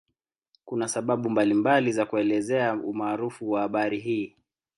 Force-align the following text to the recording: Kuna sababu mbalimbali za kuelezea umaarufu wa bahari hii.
Kuna 0.65 0.87
sababu 0.87 1.29
mbalimbali 1.29 1.91
za 1.91 2.05
kuelezea 2.05 2.73
umaarufu 2.75 3.51
wa 3.51 3.69
bahari 3.69 3.99
hii. 3.99 4.35